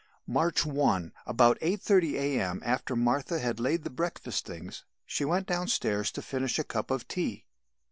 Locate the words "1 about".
0.65-1.59